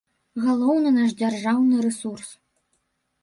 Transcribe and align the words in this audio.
Галоўны 0.43 0.93
наш 0.95 1.11
дзяржаўны 1.19 1.83
рэсурс. 1.87 2.29